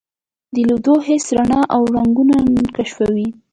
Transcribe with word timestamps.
د 0.53 0.55
لیدو 0.69 0.95
حس 1.07 1.25
رڼا 1.37 1.61
او 1.75 1.81
رنګونه 1.95 2.35
کشفوي. 2.75 3.27